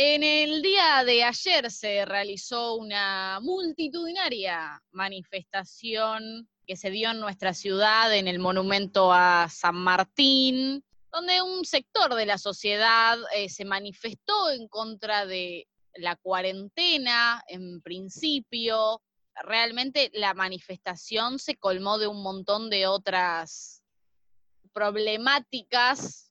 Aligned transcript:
En 0.00 0.22
el 0.22 0.62
día 0.62 1.02
de 1.04 1.24
ayer 1.24 1.72
se 1.72 2.04
realizó 2.04 2.76
una 2.76 3.40
multitudinaria 3.42 4.80
manifestación 4.92 6.48
que 6.68 6.76
se 6.76 6.92
dio 6.92 7.10
en 7.10 7.18
nuestra 7.18 7.52
ciudad 7.52 8.14
en 8.14 8.28
el 8.28 8.38
monumento 8.38 9.12
a 9.12 9.48
San 9.50 9.74
Martín, 9.74 10.84
donde 11.10 11.42
un 11.42 11.64
sector 11.64 12.14
de 12.14 12.26
la 12.26 12.38
sociedad 12.38 13.18
eh, 13.34 13.48
se 13.48 13.64
manifestó 13.64 14.50
en 14.52 14.68
contra 14.68 15.26
de 15.26 15.66
la 15.94 16.14
cuarentena 16.14 17.42
en 17.48 17.82
principio. 17.82 19.02
Realmente 19.34 20.12
la 20.14 20.32
manifestación 20.32 21.40
se 21.40 21.56
colmó 21.56 21.98
de 21.98 22.06
un 22.06 22.22
montón 22.22 22.70
de 22.70 22.86
otras 22.86 23.82
problemáticas 24.72 26.30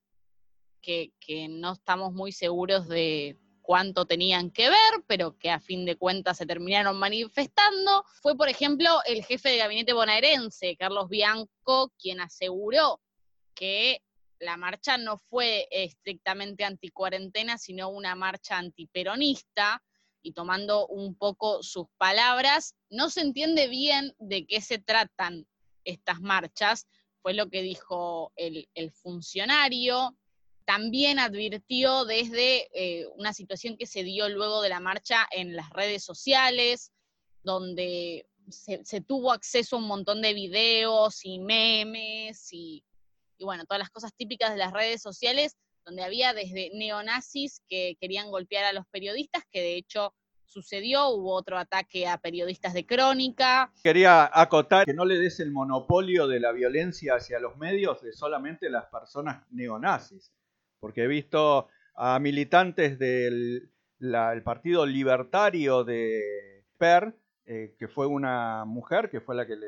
que, 0.81 1.11
que 1.19 1.49
no 1.49 1.73
estamos 1.73 2.13
muy 2.13 2.31
seguros 2.31 2.87
de, 2.87 3.37
cuánto 3.67 4.05
tenían 4.05 4.49
que 4.49 4.69
ver, 4.69 5.03
pero 5.07 5.37
que 5.37 5.51
a 5.51 5.59
fin 5.59 5.83
de 5.83 5.97
cuentas 5.97 6.37
se 6.37 6.45
terminaron 6.45 6.97
manifestando, 6.97 8.05
fue, 8.21 8.37
por 8.37 8.47
ejemplo, 8.47 9.01
el 9.05 9.25
jefe 9.25 9.49
de 9.49 9.57
gabinete 9.57 9.91
bonaerense, 9.91 10.77
Carlos 10.77 11.09
Bianco, 11.09 11.91
quien 11.99 12.21
aseguró 12.21 13.01
que 13.53 14.01
la 14.39 14.55
marcha 14.55 14.97
no 14.97 15.17
fue 15.17 15.67
estrictamente 15.69 16.63
anticuarentena, 16.63 17.57
sino 17.57 17.89
una 17.89 18.15
marcha 18.15 18.57
antiperonista, 18.57 19.83
y 20.21 20.31
tomando 20.31 20.87
un 20.87 21.15
poco 21.15 21.61
sus 21.61 21.87
palabras, 21.97 22.73
no 22.89 23.09
se 23.09 23.19
entiende 23.19 23.67
bien 23.67 24.15
de 24.17 24.45
qué 24.45 24.61
se 24.61 24.79
tratan 24.79 25.45
estas 25.83 26.21
marchas, 26.21 26.87
fue 27.21 27.33
lo 27.33 27.49
que 27.49 27.63
dijo 27.63 28.31
el, 28.37 28.69
el 28.75 28.93
funcionario, 28.93 30.15
también 30.67 31.17
advirtió 31.17 32.03
desde 32.03 32.67
eh, 32.73 33.07
una 33.15 33.31
situación 33.31 33.77
que 33.77 33.85
se 33.85 34.03
dio 34.03 34.27
luego 34.27 34.61
de 34.61 34.67
la 34.67 34.81
marcha 34.81 35.25
en 35.31 35.55
las 35.55 35.69
redes 35.69 36.03
sociales, 36.03 36.91
donde 37.41 38.27
se, 38.49 38.99
tuvo 38.99 39.31
acceso 39.31 39.77
a 39.77 39.79
un 39.79 39.87
montón 39.87 40.21
de 40.21 40.33
videos 40.33 41.23
y 41.23 41.39
memes 41.39 42.49
y, 42.51 42.83
bueno, 43.39 43.63
todas 43.63 43.79
las 43.79 43.89
cosas 43.89 44.13
típicas 44.13 44.51
de 44.51 44.57
las 44.57 44.73
redes 44.73 45.01
sociales, 45.01 45.55
donde 45.85 46.03
había 46.03 46.33
desde 46.33 46.69
neonazis 46.73 47.61
que 47.69 47.95
querían 48.01 48.29
golpear 48.29 48.65
a 48.65 48.73
los 48.73 48.85
periodistas, 48.87 49.43
que 49.49 49.61
de 49.61 49.77
hecho 49.77 50.13
sucedió, 50.43 51.07
hubo 51.11 51.33
otro 51.33 51.57
ataque 51.57 52.07
a 52.07 52.17
periodistas 52.17 52.73
de 52.73 52.85
crónica. 52.85 53.71
Quería 53.81 54.29
acotar 54.33 54.85
que 54.85 54.93
no 54.93 55.05
le 55.05 55.17
des 55.17 55.39
el 55.39 55.51
monopolio 55.51 56.27
de 56.27 56.41
la 56.41 56.51
violencia 56.51 57.15
hacia 57.15 57.39
los 57.39 57.55
medios 57.55 58.01
de 58.01 58.11
solamente 58.11 58.69
las 58.69 58.87
personas 58.87 59.45
neonazis 59.49 60.33
porque 60.79 61.03
he 61.03 61.07
visto 61.07 61.67
a 61.95 62.19
militantes 62.19 62.99
del 62.99 63.69
Partido 64.43 64.85
Libertario 64.85 65.83
de 65.83 66.65
Per, 66.77 67.15
eh, 67.45 67.75
que 67.79 67.87
fue 67.87 68.07
una 68.07 68.65
mujer 68.65 69.09
que 69.09 69.21
fue 69.21 69.35
la 69.35 69.47
que 69.47 69.55
le, 69.55 69.67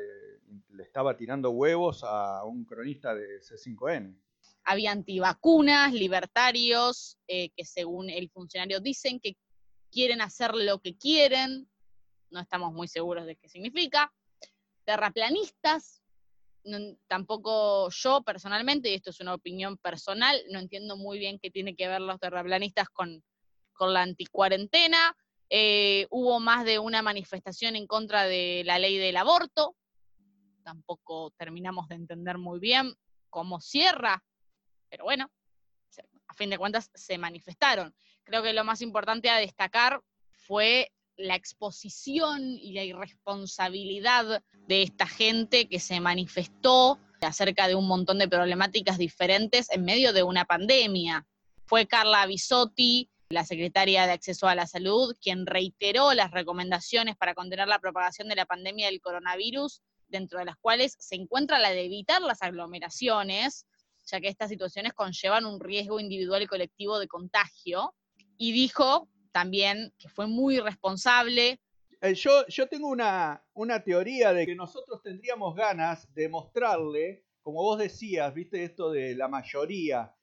estaba 0.82 1.16
tirando 1.16 1.50
huevos 1.50 2.04
a 2.04 2.44
un 2.44 2.64
cronista 2.64 3.14
de 3.14 3.40
C5N. 3.40 4.16
Había 4.64 4.92
antivacunas, 4.92 5.92
libertarios, 5.92 7.18
eh, 7.26 7.50
que 7.56 7.64
según 7.64 8.10
el 8.10 8.30
funcionario 8.30 8.80
dicen 8.80 9.20
que 9.20 9.36
quieren 9.90 10.20
hacer 10.20 10.54
lo 10.54 10.80
que 10.80 10.96
quieren, 10.96 11.68
no 12.30 12.40
estamos 12.40 12.72
muy 12.72 12.88
seguros 12.88 13.26
de 13.26 13.36
qué 13.36 13.48
significa, 13.48 14.12
terraplanistas, 14.84 15.99
tampoco 17.06 17.88
yo 17.90 18.22
personalmente, 18.22 18.90
y 18.90 18.94
esto 18.94 19.10
es 19.10 19.20
una 19.20 19.34
opinión 19.34 19.76
personal, 19.78 20.40
no 20.50 20.58
entiendo 20.58 20.96
muy 20.96 21.18
bien 21.18 21.38
qué 21.38 21.50
tiene 21.50 21.74
que 21.74 21.88
ver 21.88 22.00
los 22.00 22.18
terraplanistas 22.18 22.88
con, 22.90 23.22
con 23.72 23.92
la 23.92 24.02
anticuarentena. 24.02 25.16
Eh, 25.48 26.06
hubo 26.10 26.38
más 26.38 26.64
de 26.64 26.78
una 26.78 27.02
manifestación 27.02 27.76
en 27.76 27.86
contra 27.86 28.24
de 28.24 28.62
la 28.64 28.78
ley 28.78 28.98
del 28.98 29.16
aborto. 29.16 29.74
Tampoco 30.62 31.32
terminamos 31.36 31.88
de 31.88 31.96
entender 31.96 32.38
muy 32.38 32.60
bien 32.60 32.94
cómo 33.30 33.60
cierra, 33.60 34.22
pero 34.88 35.04
bueno, 35.04 35.30
a 36.28 36.34
fin 36.34 36.50
de 36.50 36.58
cuentas 36.58 36.90
se 36.94 37.18
manifestaron. 37.18 37.94
Creo 38.22 38.42
que 38.42 38.52
lo 38.52 38.64
más 38.64 38.82
importante 38.82 39.30
a 39.30 39.38
destacar 39.38 40.00
fue 40.30 40.92
la 41.20 41.34
exposición 41.34 42.42
y 42.42 42.72
la 42.72 42.84
irresponsabilidad 42.84 44.42
de 44.66 44.82
esta 44.82 45.06
gente 45.06 45.68
que 45.68 45.80
se 45.80 46.00
manifestó 46.00 46.98
acerca 47.20 47.68
de 47.68 47.74
un 47.74 47.86
montón 47.86 48.18
de 48.18 48.28
problemáticas 48.28 48.98
diferentes 48.98 49.70
en 49.70 49.84
medio 49.84 50.12
de 50.12 50.22
una 50.22 50.44
pandemia. 50.44 51.26
Fue 51.66 51.86
Carla 51.86 52.26
Bisotti, 52.26 53.10
la 53.28 53.44
secretaria 53.44 54.06
de 54.06 54.12
Acceso 54.12 54.48
a 54.48 54.54
la 54.54 54.66
Salud, 54.66 55.14
quien 55.20 55.46
reiteró 55.46 56.14
las 56.14 56.30
recomendaciones 56.30 57.16
para 57.16 57.34
contener 57.34 57.68
la 57.68 57.78
propagación 57.78 58.28
de 58.28 58.36
la 58.36 58.46
pandemia 58.46 58.86
del 58.86 59.00
coronavirus, 59.00 59.82
dentro 60.08 60.40
de 60.40 60.46
las 60.46 60.56
cuales 60.56 60.96
se 60.98 61.14
encuentra 61.14 61.58
la 61.60 61.70
de 61.70 61.84
evitar 61.84 62.22
las 62.22 62.42
aglomeraciones, 62.42 63.66
ya 64.06 64.20
que 64.20 64.28
estas 64.28 64.48
situaciones 64.48 64.94
conllevan 64.94 65.46
un 65.46 65.60
riesgo 65.60 66.00
individual 66.00 66.42
y 66.42 66.46
colectivo 66.46 66.98
de 66.98 67.06
contagio. 67.06 67.94
Y 68.36 68.52
dijo 68.52 69.08
también 69.32 69.92
que 69.98 70.08
fue 70.08 70.26
muy 70.26 70.58
responsable. 70.60 71.60
Eh, 72.00 72.14
yo, 72.14 72.46
yo 72.48 72.68
tengo 72.68 72.88
una, 72.88 73.44
una 73.54 73.82
teoría 73.82 74.32
de 74.32 74.46
que 74.46 74.54
nosotros 74.54 75.02
tendríamos 75.02 75.54
ganas 75.54 76.12
de 76.14 76.28
mostrarle, 76.28 77.26
como 77.42 77.62
vos 77.62 77.78
decías, 77.78 78.32
viste 78.34 78.64
esto 78.64 78.90
de 78.90 79.14
la 79.14 79.28
mayoría. 79.28 80.14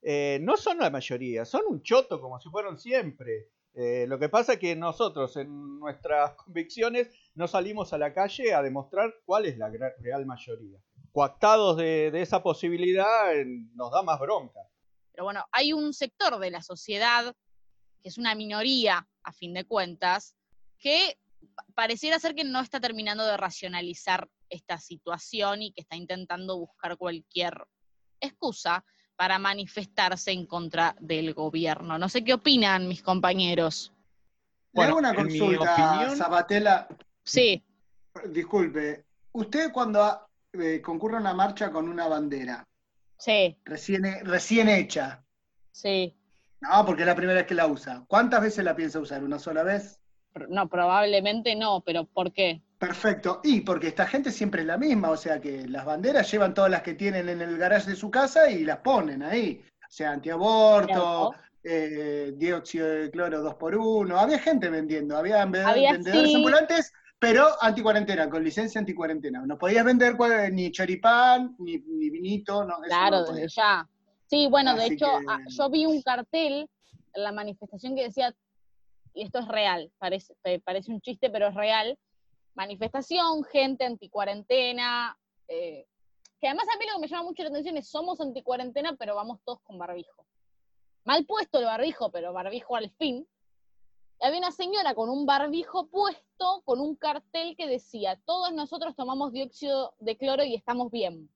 Eh, 0.00 0.38
no 0.42 0.56
son 0.56 0.78
la 0.78 0.90
mayoría, 0.90 1.44
son 1.44 1.62
un 1.68 1.82
choto 1.82 2.20
como 2.20 2.38
si 2.40 2.48
fueron 2.50 2.78
siempre. 2.78 3.50
Eh, 3.74 4.06
lo 4.08 4.18
que 4.18 4.28
pasa 4.28 4.54
es 4.54 4.58
que 4.58 4.74
nosotros 4.76 5.36
en 5.36 5.78
nuestras 5.78 6.32
convicciones 6.44 7.10
no 7.34 7.48
salimos 7.48 7.92
a 7.92 7.98
la 7.98 8.12
calle 8.12 8.54
a 8.54 8.62
demostrar 8.62 9.12
cuál 9.24 9.46
es 9.46 9.58
la 9.58 9.70
real 9.98 10.24
mayoría. 10.24 10.78
Coactados 11.12 11.76
de, 11.76 12.10
de 12.12 12.22
esa 12.22 12.42
posibilidad 12.42 13.32
nos 13.74 13.90
da 13.90 14.02
más 14.02 14.20
bronca. 14.20 14.60
Pero 15.12 15.24
bueno, 15.24 15.44
hay 15.50 15.72
un 15.72 15.92
sector 15.92 16.38
de 16.38 16.50
la 16.50 16.62
sociedad 16.62 17.34
que 18.02 18.08
es 18.08 18.18
una 18.18 18.34
minoría 18.34 19.06
a 19.22 19.32
fin 19.32 19.54
de 19.54 19.64
cuentas, 19.64 20.36
que 20.78 21.18
pareciera 21.74 22.18
ser 22.18 22.34
que 22.34 22.44
no 22.44 22.60
está 22.60 22.80
terminando 22.80 23.24
de 23.24 23.36
racionalizar 23.36 24.28
esta 24.48 24.78
situación 24.78 25.62
y 25.62 25.72
que 25.72 25.82
está 25.82 25.96
intentando 25.96 26.58
buscar 26.58 26.96
cualquier 26.96 27.66
excusa 28.20 28.84
para 29.16 29.38
manifestarse 29.38 30.30
en 30.30 30.46
contra 30.46 30.96
del 31.00 31.34
gobierno. 31.34 31.98
No 31.98 32.08
sé 32.08 32.24
qué 32.24 32.34
opinan 32.34 32.88
mis 32.88 33.02
compañeros. 33.02 33.92
Bueno, 34.72 34.96
una 34.96 35.14
consulta, 35.14 36.14
Zapatela. 36.16 36.88
Sí. 37.24 37.64
Disculpe, 38.28 39.04
usted 39.32 39.72
cuando 39.72 40.28
eh, 40.52 40.80
concurre 40.80 41.16
a 41.16 41.20
una 41.20 41.34
marcha 41.34 41.70
con 41.70 41.88
una 41.88 42.08
bandera, 42.08 42.66
sí. 43.18 43.56
recién, 43.64 44.04
recién 44.24 44.68
hecha, 44.68 45.24
sí. 45.72 46.17
No, 46.60 46.84
porque 46.84 47.02
es 47.02 47.06
la 47.06 47.14
primera 47.14 47.38
vez 47.38 47.46
que 47.46 47.54
la 47.54 47.66
usa. 47.66 48.04
¿Cuántas 48.06 48.40
veces 48.40 48.64
la 48.64 48.74
piensa 48.74 48.98
usar? 48.98 49.22
¿Una 49.22 49.38
sola 49.38 49.62
vez? 49.62 50.00
No, 50.48 50.68
probablemente 50.68 51.56
no, 51.56 51.82
pero 51.84 52.04
¿por 52.04 52.32
qué? 52.32 52.62
Perfecto. 52.78 53.40
Y 53.42 53.60
porque 53.62 53.88
esta 53.88 54.06
gente 54.06 54.30
siempre 54.30 54.62
es 54.62 54.66
la 54.66 54.78
misma, 54.78 55.10
o 55.10 55.16
sea 55.16 55.40
que 55.40 55.66
las 55.68 55.84
banderas 55.84 56.30
llevan 56.30 56.54
todas 56.54 56.70
las 56.70 56.82
que 56.82 56.94
tienen 56.94 57.28
en 57.28 57.40
el 57.40 57.58
garage 57.58 57.90
de 57.90 57.96
su 57.96 58.10
casa 58.10 58.50
y 58.50 58.64
las 58.64 58.78
ponen 58.78 59.22
ahí. 59.22 59.60
O 59.80 59.90
sea, 59.90 60.12
antiaborto, 60.12 61.34
eh, 61.64 62.32
dióxido 62.36 62.88
de 62.88 63.10
cloro 63.10 63.42
2 63.42 63.54
por 63.54 63.74
1 63.74 64.18
Había 64.18 64.38
gente 64.38 64.68
vendiendo, 64.70 65.16
había, 65.16 65.44
vendedores 65.44 66.34
ambulantes, 66.34 66.92
pero 67.18 67.48
anticuarentena, 67.60 68.30
con 68.30 68.44
licencia 68.44 68.78
anticuarentena. 68.78 69.44
No 69.44 69.58
podías 69.58 69.84
vender 69.84 70.16
ni 70.52 70.70
choripán, 70.70 71.56
ni, 71.58 71.78
vinito. 71.78 72.64
No, 72.64 72.78
claro, 72.80 73.24
desde 73.24 73.48
ya. 73.48 73.88
Sí, 74.28 74.46
bueno, 74.46 74.76
de 74.76 74.86
hecho, 74.86 75.06
ah, 75.26 75.40
yo 75.48 75.70
vi 75.70 75.86
un 75.86 76.02
cartel 76.02 76.68
en 77.14 77.22
la 77.22 77.32
manifestación 77.32 77.96
que 77.96 78.02
decía, 78.02 78.34
y 79.14 79.22
esto 79.22 79.38
es 79.38 79.48
real, 79.48 79.90
parece, 79.98 80.34
parece 80.64 80.92
un 80.92 81.00
chiste, 81.00 81.30
pero 81.30 81.48
es 81.48 81.54
real, 81.54 81.98
manifestación, 82.54 83.42
gente 83.44 83.86
anticuarentena, 83.86 85.18
eh, 85.48 85.86
que 86.40 86.46
además 86.46 86.66
a 86.72 86.78
mí 86.78 86.84
lo 86.86 86.94
que 86.94 87.00
me 87.00 87.08
llama 87.08 87.22
mucho 87.22 87.42
la 87.42 87.48
atención 87.48 87.78
es 87.78 87.88
somos 87.88 88.20
anticuarentena, 88.20 88.96
pero 88.96 89.14
vamos 89.14 89.40
todos 89.46 89.60
con 89.62 89.78
barbijo. 89.78 90.26
Mal 91.04 91.24
puesto 91.24 91.58
el 91.58 91.64
barbijo, 91.64 92.10
pero 92.10 92.34
barbijo 92.34 92.76
al 92.76 92.90
fin. 92.90 93.26
Y 94.20 94.26
había 94.26 94.40
una 94.40 94.50
señora 94.50 94.94
con 94.94 95.08
un 95.08 95.24
barbijo 95.24 95.86
puesto, 95.86 96.62
con 96.66 96.80
un 96.80 96.96
cartel 96.96 97.56
que 97.56 97.66
decía, 97.66 98.20
todos 98.26 98.52
nosotros 98.52 98.94
tomamos 98.94 99.32
dióxido 99.32 99.94
de 100.00 100.18
cloro 100.18 100.44
y 100.44 100.54
estamos 100.54 100.90
bien. 100.90 101.30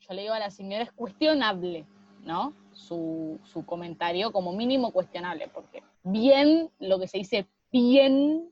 Yo 0.00 0.14
le 0.14 0.22
digo 0.22 0.34
a 0.34 0.38
la 0.38 0.50
señora, 0.50 0.84
es 0.84 0.92
cuestionable. 0.92 1.86
¿No? 2.24 2.54
Su, 2.72 3.40
comentario 3.66 4.32
como 4.32 4.52
mínimo 4.52 4.92
cuestionable, 4.92 5.48
porque 5.52 5.82
bien, 6.04 6.70
lo 6.78 6.98
que 6.98 7.08
se 7.08 7.18
dice 7.18 7.46
bien, 7.72 8.50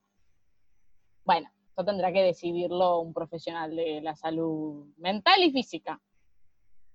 bueno, 1.24 1.48
eso 1.70 1.84
tendrá 1.84 2.12
que 2.12 2.22
decidirlo 2.22 3.00
un 3.00 3.12
profesional 3.12 3.74
de 3.76 4.00
la 4.00 4.16
salud 4.16 4.86
mental 4.98 5.42
y 5.42 5.52
física. 5.52 6.00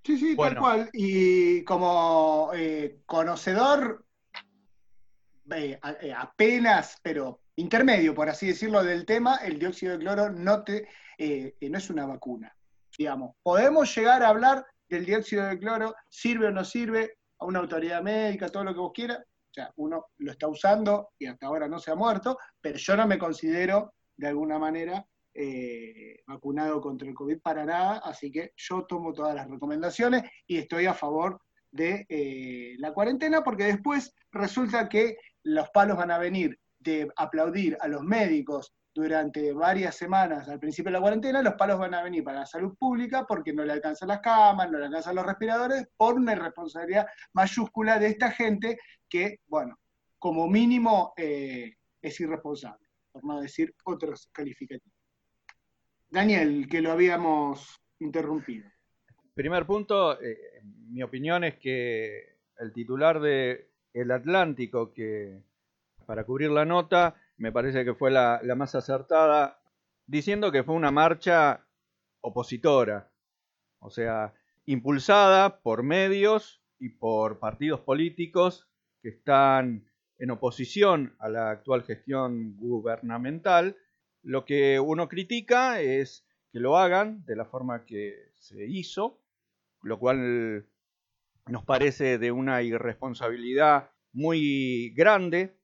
Sí, 0.03 0.18
sí, 0.18 0.35
tal 0.35 0.57
cual. 0.57 0.89
Y 0.94 1.63
como 1.63 2.51
eh, 2.53 3.01
conocedor 3.06 4.03
eh, 5.53 5.79
eh, 6.01 6.13
apenas, 6.15 6.97
pero 7.01 7.41
intermedio, 7.56 8.15
por 8.15 8.29
así 8.29 8.47
decirlo, 8.47 8.83
del 8.83 9.06
tema, 9.06 9.38
el 9.38 9.59
dióxido 9.59 9.94
de 9.94 10.00
cloro 10.00 10.29
no, 10.29 10.63
te, 10.63 10.88
eh, 11.18 11.56
no 11.62 11.77
es 11.77 11.89
una 11.89 12.06
vacuna. 12.06 12.56
Digamos, 12.97 13.35
podemos 13.44 13.94
llegar 13.95 14.23
a 14.23 14.29
hablar 14.29 14.65
del 14.91 15.05
dióxido 15.05 15.47
de 15.47 15.57
cloro, 15.57 15.95
sirve 16.09 16.47
o 16.47 16.51
no 16.51 16.63
sirve, 16.63 17.17
a 17.39 17.45
una 17.45 17.59
autoridad 17.59 18.03
médica, 18.03 18.49
todo 18.49 18.65
lo 18.65 18.73
que 18.73 18.79
vos 18.79 18.91
quieras. 18.93 19.19
O 19.19 19.53
sea, 19.53 19.71
uno 19.77 20.05
lo 20.19 20.31
está 20.31 20.47
usando 20.47 21.09
y 21.17 21.25
hasta 21.25 21.47
ahora 21.47 21.67
no 21.67 21.79
se 21.79 21.91
ha 21.91 21.95
muerto, 21.95 22.38
pero 22.61 22.77
yo 22.77 22.95
no 22.95 23.07
me 23.07 23.17
considero 23.17 23.93
de 24.15 24.27
alguna 24.27 24.59
manera 24.59 25.03
vacunado 26.27 26.79
contra 26.81 27.07
el 27.07 27.15
COVID 27.15 27.39
para 27.41 27.65
nada, 27.65 28.01
así 28.03 28.31
que 28.31 28.51
yo 28.55 28.85
tomo 28.85 29.13
todas 29.13 29.33
las 29.33 29.49
recomendaciones 29.49 30.23
y 30.45 30.57
estoy 30.57 30.85
a 30.85 30.94
favor 30.94 31.41
de 31.71 32.75
la 32.77 32.94
cuarentena, 32.94 33.44
porque 33.44 33.63
después 33.63 34.13
resulta 34.31 34.87
que 34.87 35.17
los 35.44 35.69
palos 35.69 35.97
van 35.97 36.11
a 36.11 36.17
venir 36.17 36.59
de 36.79 37.09
aplaudir 37.15 37.77
a 37.79 37.87
los 37.87 38.03
médicos 38.03 38.73
durante 38.93 39.53
varias 39.53 39.95
semanas 39.95 40.49
al 40.49 40.59
principio 40.59 40.89
de 40.89 40.93
la 40.93 41.01
cuarentena, 41.01 41.41
los 41.41 41.53
palos 41.53 41.79
van 41.79 41.93
a 41.93 42.03
venir 42.03 42.23
para 42.23 42.39
la 42.39 42.45
salud 42.45 42.75
pública 42.77 43.25
porque 43.27 43.53
no 43.53 43.63
le 43.63 43.73
alcanzan 43.73 44.09
las 44.09 44.19
camas, 44.19 44.69
no 44.69 44.79
le 44.79 44.85
alcanzan 44.85 45.15
los 45.15 45.25
respiradores, 45.25 45.88
por 45.95 46.15
una 46.15 46.33
irresponsabilidad 46.33 47.07
mayúscula 47.33 47.99
de 47.99 48.07
esta 48.07 48.31
gente 48.31 48.77
que, 49.07 49.39
bueno, 49.47 49.77
como 50.19 50.47
mínimo 50.47 51.13
eh, 51.17 51.75
es 52.01 52.19
irresponsable, 52.19 52.85
por 53.11 53.23
no 53.23 53.39
decir 53.39 53.73
otros 53.85 54.29
calificativos. 54.31 54.97
Daniel, 56.09 56.67
que 56.69 56.81
lo 56.81 56.91
habíamos 56.91 57.79
interrumpido. 57.99 58.69
Primer 59.33 59.65
punto, 59.65 60.21
eh, 60.21 60.61
mi 60.63 61.01
opinión 61.01 61.45
es 61.45 61.57
que 61.57 62.37
el 62.59 62.73
titular 62.73 63.21
de 63.21 63.69
el 63.94 64.11
Atlántico, 64.11 64.94
que 64.94 65.41
para 66.05 66.25
cubrir 66.25 66.51
la 66.51 66.65
nota 66.65 67.15
me 67.41 67.51
parece 67.51 67.83
que 67.83 67.95
fue 67.95 68.11
la, 68.11 68.39
más 68.55 68.75
acertada, 68.75 69.59
diciendo 70.05 70.51
que 70.51 70.63
fue 70.63 70.75
una 70.75 70.91
marcha 70.91 71.65
opositora, 72.21 73.11
o 73.79 73.89
sea, 73.89 74.35
impulsada 74.65 75.59
por 75.63 75.81
medios 75.81 76.61
y 76.77 76.89
por 76.89 77.39
partidos 77.39 77.79
políticos 77.79 78.69
que 79.01 79.09
están 79.09 79.89
en 80.19 80.29
oposición 80.29 81.15
a 81.17 81.29
la 81.29 81.49
actual 81.49 81.81
gestión 81.81 82.57
gubernamental. 82.57 83.75
Lo 84.21 84.45
que 84.45 84.79
uno 84.79 85.09
critica 85.09 85.81
es 85.81 86.27
que 86.51 86.59
lo 86.59 86.77
hagan 86.77 87.25
de 87.25 87.35
la 87.35 87.45
forma 87.45 87.85
que 87.85 88.33
se 88.37 88.67
hizo, 88.67 89.19
lo 89.81 89.97
cual 89.97 90.67
nos 91.47 91.65
parece 91.65 92.19
de 92.19 92.31
una 92.31 92.61
irresponsabilidad 92.61 93.89
muy 94.13 94.94
grande, 94.95 95.57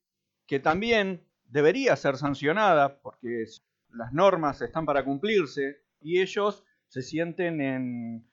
que 0.48 0.60
también 0.60 1.27
debería 1.48 1.96
ser 1.96 2.18
sancionada 2.18 3.00
porque 3.02 3.46
las 3.90 4.14
normas 4.14 4.62
están 4.62 4.86
para 4.86 5.04
cumplirse 5.04 5.82
y 6.02 6.22
ellos 6.22 6.64
se 6.88 7.02
sienten 7.02 7.62
en 7.62 8.30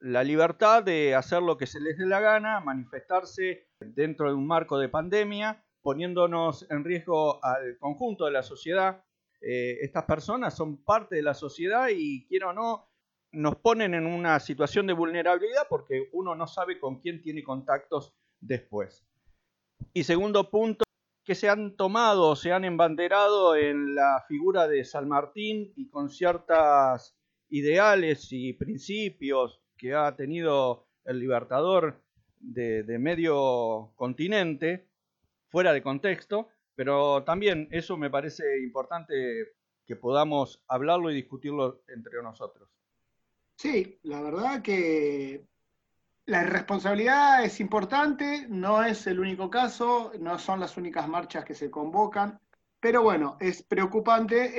la 0.00 0.22
libertad 0.22 0.82
de 0.82 1.14
hacer 1.14 1.42
lo 1.42 1.56
que 1.56 1.66
se 1.66 1.80
les 1.80 1.96
dé 1.96 2.06
la 2.06 2.20
gana, 2.20 2.60
manifestarse 2.60 3.68
dentro 3.80 4.28
de 4.28 4.34
un 4.34 4.46
marco 4.46 4.78
de 4.78 4.88
pandemia, 4.88 5.64
poniéndonos 5.82 6.66
en 6.70 6.84
riesgo 6.84 7.42
al 7.44 7.78
conjunto 7.78 8.26
de 8.26 8.32
la 8.32 8.42
sociedad. 8.42 9.04
Eh, 9.40 9.78
estas 9.82 10.04
personas 10.04 10.54
son 10.54 10.82
parte 10.82 11.16
de 11.16 11.22
la 11.22 11.34
sociedad 11.34 11.88
y 11.94 12.26
quiero 12.26 12.50
o 12.50 12.52
no, 12.52 12.90
nos 13.32 13.56
ponen 13.56 13.94
en 13.94 14.06
una 14.06 14.38
situación 14.40 14.86
de 14.86 14.92
vulnerabilidad 14.92 15.66
porque 15.68 16.08
uno 16.12 16.34
no 16.34 16.46
sabe 16.46 16.78
con 16.78 17.00
quién 17.00 17.20
tiene 17.20 17.42
contactos 17.42 18.14
después. 18.40 19.06
Y 19.92 20.04
segundo 20.04 20.50
punto, 20.50 20.84
que 21.24 21.34
se 21.34 21.48
han 21.48 21.76
tomado, 21.76 22.36
se 22.36 22.52
han 22.52 22.64
embanderado 22.64 23.56
en 23.56 23.94
la 23.94 24.24
figura 24.28 24.68
de 24.68 24.84
San 24.84 25.08
Martín 25.08 25.72
y 25.76 25.88
con 25.88 26.10
ciertas 26.10 27.16
ideales 27.48 28.28
y 28.30 28.52
principios 28.52 29.62
que 29.76 29.94
ha 29.94 30.14
tenido 30.16 30.86
el 31.04 31.18
libertador 31.18 32.02
de, 32.38 32.82
de 32.82 32.98
medio 32.98 33.92
continente, 33.96 34.86
fuera 35.48 35.72
de 35.72 35.82
contexto, 35.82 36.48
pero 36.74 37.22
también 37.24 37.68
eso 37.70 37.96
me 37.96 38.10
parece 38.10 38.60
importante 38.62 39.54
que 39.86 39.96
podamos 39.96 40.62
hablarlo 40.68 41.10
y 41.10 41.14
discutirlo 41.14 41.82
entre 41.88 42.22
nosotros. 42.22 42.68
Sí, 43.56 43.98
la 44.02 44.20
verdad 44.20 44.62
que 44.62 45.46
la 46.26 46.42
responsabilidad 46.42 47.44
es 47.44 47.60
importante, 47.60 48.46
no 48.48 48.82
es 48.82 49.06
el 49.06 49.20
único 49.20 49.50
caso, 49.50 50.12
no 50.18 50.38
son 50.38 50.60
las 50.60 50.76
únicas 50.76 51.06
marchas 51.06 51.44
que 51.44 51.54
se 51.54 51.70
convocan, 51.70 52.40
pero 52.80 53.02
bueno, 53.02 53.36
es 53.40 53.62
preocupante 53.62 54.52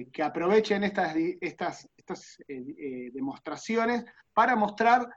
eh, 0.00 0.08
que 0.12 0.22
aprovechen 0.22 0.84
estas, 0.84 1.14
estas, 1.40 1.88
estas 1.96 2.38
eh, 2.48 2.62
eh, 2.78 3.10
demostraciones 3.12 4.04
para 4.32 4.56
mostrar 4.56 5.08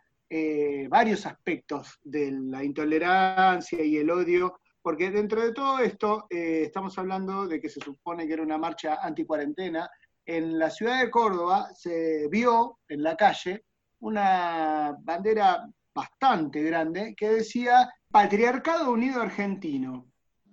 varios 0.90 1.26
aspectos 1.26 2.00
de 2.04 2.32
la 2.32 2.64
intolerancia 2.64 3.84
y 3.84 3.98
el 3.98 4.12
odio, 4.12 4.60
porque 4.80 5.10
dentro 5.10 5.42
de 5.42 5.54
todo 5.54 5.80
esto 5.80 6.28
estamos 6.30 6.96
hablando 7.00 7.48
de 7.48 7.60
que 7.60 7.68
se 7.68 7.80
supone 7.80 8.28
que 8.28 8.34
era 8.34 8.44
una 8.44 8.60
marcha 8.60 9.00
anticuarentena, 9.02 9.90
en 10.24 10.60
la 10.60 10.70
ciudad 10.70 11.02
de 11.02 11.10
Córdoba 11.10 11.70
se 11.74 12.28
vio 12.28 12.78
en 12.88 13.02
la 13.02 13.16
calle 13.16 13.64
una 14.02 14.96
bandera 15.02 15.68
bastante 15.94 16.62
grande 16.64 17.14
que 17.16 17.30
decía 17.30 17.92
Patriarcado 18.12 18.92
Unido 18.92 19.22
Argentino. 19.22 20.08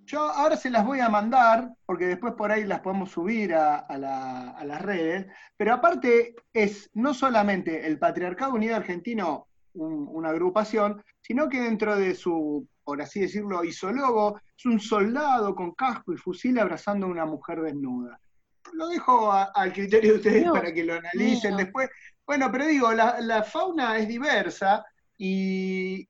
Yo 0.05 0.21
ahora 0.21 0.55
se 0.55 0.69
las 0.69 0.85
voy 0.85 1.01
a 1.01 1.09
mandar, 1.09 1.69
porque 1.85 2.07
después 2.07 2.33
por 2.33 2.51
ahí 2.51 2.63
las 2.63 2.79
podemos 2.79 3.11
subir 3.11 3.53
a, 3.53 3.85
las 3.97 4.81
redes, 4.81 5.27
pero 5.57 5.73
aparte 5.73 6.35
es 6.53 6.89
no 6.93 7.13
solamente 7.13 7.85
el 7.85 7.99
Patriarcado 7.99 8.53
Unido 8.53 8.75
Argentino 8.75 9.47
una 9.73 10.29
agrupación, 10.29 11.03
sino 11.21 11.49
que 11.49 11.61
dentro 11.61 11.97
de 11.97 12.15
su, 12.15 12.67
por 12.83 13.01
así 13.01 13.19
decirlo, 13.19 13.63
isólogo, 13.63 14.39
es 14.57 14.65
un 14.65 14.79
soldado 14.79 15.53
con 15.53 15.73
casco 15.73 16.13
y 16.13 16.17
fusil 16.17 16.57
abrazando 16.57 17.05
a 17.05 17.09
una 17.09 17.25
mujer 17.25 17.61
desnuda 17.61 18.19
lo 18.73 18.87
dejo 18.89 19.31
al 19.31 19.73
criterio 19.73 20.13
de 20.13 20.17
ustedes 20.17 20.51
para 20.51 20.73
que 20.73 20.83
lo 20.83 20.95
analicen 20.95 21.57
después. 21.57 21.89
Bueno, 22.25 22.51
pero 22.51 22.67
digo, 22.67 22.91
la, 22.93 23.43
fauna 23.43 23.97
es 23.97 24.07
diversa 24.07 24.83
y 25.17 26.07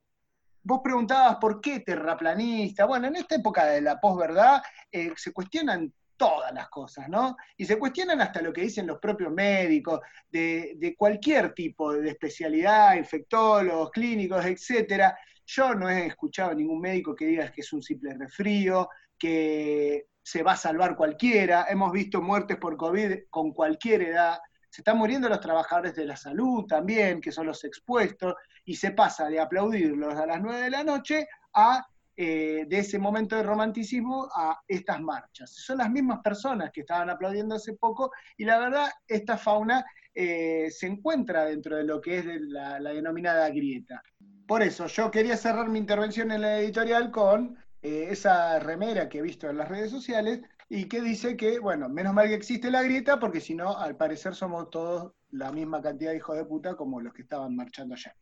vos 0.63 0.81
preguntabas 0.83 1.38
por 1.38 1.62
qué 1.62 1.80
terraplanista. 1.80 2.86
Bueno, 2.86 3.07
en 3.07 3.15
esta 3.15 3.36
época 3.36 3.65
de 3.65 3.81
la 3.81 4.00
posverdad 4.00 4.62
eh, 4.92 5.13
se 5.15 5.31
cuestionan 5.31 5.94
todas 6.18 6.52
las 6.54 6.68
cosas, 6.69 7.07
¿no? 7.07 7.37
Y 7.56 7.66
se 7.66 7.78
cuestionan 7.78 8.19
hasta 8.21 8.42
lo 8.42 8.52
que 8.52 8.61
dicen 8.61 8.87
los 8.87 8.99
propios 8.99 9.31
médicos, 9.31 10.02
de, 10.30 10.95
cualquier 10.97 11.54
tipo 11.54 11.94
de 11.94 12.09
especialidad, 12.09 12.95
infectólogos, 12.95 13.92
clínicos, 13.92 14.44
etcétera. 14.45 15.18
Yo 15.45 15.73
no 15.76 15.90
he 15.90 16.07
escuchado 16.07 16.52
a 16.52 16.56
ningún 16.56 16.81
médico 16.81 17.16
que 17.16 17.28
diga 17.28 17.52
que 17.52 17.61
es 17.61 17.71
un 17.71 17.83
simple 17.83 18.14
resfrío, 18.16 18.90
que 19.18 20.07
se 20.21 20.44
va 20.44 20.54
a 20.54 20.57
salvar 20.57 20.97
cualquiera, 20.97 21.68
hemos 21.69 21.92
visto 21.92 22.21
muertes 22.21 22.57
por 22.57 22.76
COVID 22.76 23.30
con 23.30 23.54
cualquier 23.54 24.02
edad, 24.02 24.40
se 24.69 24.81
están 24.81 24.97
muriendo 24.97 25.30
los 25.30 25.40
trabajadores 25.40 25.95
de 25.95 26.06
la 26.06 26.16
salud 26.16 26.66
también, 26.66 27.21
que 27.21 27.31
son 27.31 27.47
los 27.47 27.64
expuestos, 27.64 28.36
y 28.66 28.76
se 28.76 28.92
pasa 28.92 29.30
de 29.30 29.40
aplaudirlos 29.40 30.16
a 30.16 30.26
las 30.26 30.42
9 30.42 30.62
de 30.62 30.69
la 30.69 30.83
noche 30.83 31.28
a 31.54 31.86
eh, 32.19 32.66
de 32.68 32.80
ese 32.80 32.97
momento 32.97 33.36
de 33.36 33.44
romanticismo 33.44 34.28
a 34.36 34.59
estas 34.68 35.00
marchas. 35.00 35.54
Son 35.54 35.78
las 35.78 35.92
mismas 35.92 36.19
personas 36.24 36.71
que 36.71 36.81
estaban 36.81 37.12
aplaudiendo 37.12 37.54
hace 37.54 37.74
poco 37.74 38.12
y 38.36 38.44
la 38.44 38.57
verdad 38.57 38.90
esta 39.07 39.38
fauna 39.38 39.86
eh, 40.16 40.71
se 40.71 40.88
encuentra 40.88 41.45
dentro 41.45 41.78
de 41.78 41.83
lo 41.83 42.02
que 42.02 42.18
es 42.18 42.26
la, 42.26 42.80
denominada 42.80 43.47
grieta. 43.50 44.02
Por 44.47 44.64
eso 44.64 44.88
yo 44.88 45.12
quería 45.12 45.38
cerrar 45.38 45.69
mi 45.69 45.78
intervención 45.78 46.31
en 46.31 46.42
la 46.42 46.57
editorial 46.57 47.12
con 47.12 47.56
eh, 47.83 48.07
esa 48.09 48.57
remera 48.57 49.07
que 49.07 49.19
he 49.19 49.21
visto 49.21 49.47
en 49.47 49.59
las 49.59 49.69
redes 49.69 49.92
sociales 49.92 50.42
y 50.69 50.86
que 50.86 51.02
dice 51.02 51.38
que, 51.38 51.59
bueno, 51.59 51.88
menos 51.90 52.14
mal 52.14 52.28
que 52.28 52.36
existe 52.36 52.69
la 52.69 52.83
grieta 52.83 53.19
porque 53.19 53.40
si 53.40 53.56
no, 53.56 53.78
al 53.78 53.95
parecer 53.95 54.36
somos 54.36 54.69
todos 54.69 55.14
la 55.31 55.52
misma 55.52 55.81
cantidad 55.81 56.12
de 56.12 56.18
hijos 56.18 56.36
de 56.36 56.45
puta 56.45 56.76
como 56.76 57.00
los 57.02 57.14
que 57.14 57.21
estaban 57.21 57.56
marchando 57.56 57.95
allá. 57.95 58.16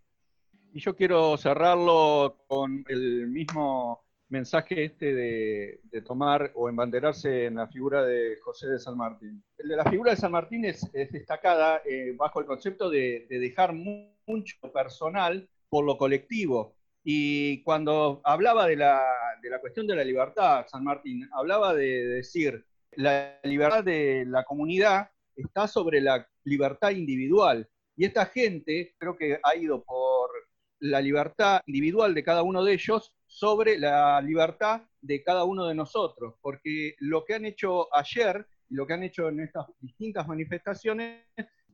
Y 0.71 0.79
yo 0.79 0.95
quiero 0.95 1.37
cerrarlo 1.37 2.43
con 2.47 2.83
el 2.87 3.27
mismo 3.27 4.05
mensaje 4.27 4.85
este 4.85 5.13
de, 5.13 6.01
tomar 6.05 6.51
o 6.55 6.67
embanderarse 6.67 7.45
en 7.45 7.55
la 7.55 7.67
figura 7.67 8.03
de 8.03 8.37
José 8.43 8.67
de 8.67 8.79
San 8.79 8.97
Martín. 8.97 9.43
La 9.57 9.85
figura 9.85 10.11
de 10.11 10.17
San 10.17 10.31
Martín 10.31 10.65
es, 10.65 10.91
destacada 10.91 11.81
eh, 11.85 12.13
bajo 12.17 12.41
el 12.41 12.45
concepto 12.45 12.89
de 12.89 13.25
dejar 13.29 13.73
mucho 13.73 14.55
personal 14.73 15.47
por 15.69 15.85
lo 15.85 15.97
colectivo. 15.97 16.75
Y 17.03 17.61
cuando 17.63 18.19
hablaba 18.23 18.65
de 18.65 18.75
la, 18.77 18.99
de 19.45 19.51
la 19.51 19.61
cuestión 19.61 19.85
de 19.85 19.95
la 19.95 20.03
libertad, 20.03 20.65
San 20.67 20.83
Martín, 20.83 21.29
hablaba 21.31 21.75
de, 21.75 22.07
decir, 22.07 22.65
la 22.93 23.39
libertad 23.43 23.83
de 23.83 24.25
la 24.25 24.43
comunidad 24.43 25.11
está 25.35 25.67
sobre 25.67 26.01
la 26.01 26.27
libertad 26.45 26.89
individual. 26.89 27.69
Y 27.95 28.05
esta 28.05 28.25
gente 28.25 28.95
creo 28.97 29.15
que 29.15 29.39
ha 29.43 29.55
ido 29.55 29.83
por 29.83 30.31
la 30.79 30.99
libertad 30.99 31.61
individual 31.67 32.15
de 32.15 32.23
cada 32.23 32.41
uno 32.41 32.63
de 32.63 32.73
ellos 32.73 33.15
sobre 33.27 33.77
la 33.77 34.19
libertad 34.21 34.81
de 34.99 35.21
cada 35.23 35.43
uno 35.43 35.67
de 35.67 35.75
nosotros, 35.75 36.33
porque 36.41 36.95
lo 36.97 37.23
que 37.23 37.35
han 37.35 37.45
hecho 37.45 37.93
ayer 37.95 38.47
y 38.67 38.73
lo 38.73 38.87
que 38.87 38.93
han 38.93 39.03
hecho 39.03 39.29
en 39.29 39.41
estas 39.41 39.67
distintas 39.79 40.27
manifestaciones, 40.27 41.23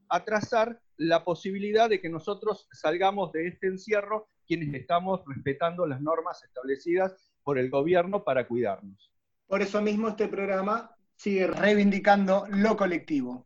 atrasar 0.10 0.78
la 0.98 1.24
posibilidad 1.24 1.90
de 1.90 2.02
que 2.02 2.10
nosotros 2.10 2.68
salgamos 2.74 3.32
de 3.32 3.48
este 3.48 3.68
encierro 3.68 4.28
quienes 4.46 4.74
estamos 4.74 5.22
respetando 5.26 5.88
las 5.88 6.02
normas 6.02 6.44
establecidas 6.44 7.31
por 7.44 7.58
el 7.58 7.70
gobierno 7.70 8.24
para 8.24 8.48
cuidarnos. 8.48 9.12
Por 9.48 9.62
eso 9.62 9.82
mismo 9.82 10.08
este 10.10 10.28
programa 10.28 10.96
sigue 11.16 11.48
reivindicando 11.48 12.46
lo 12.50 12.76
colectivo. 12.76 13.40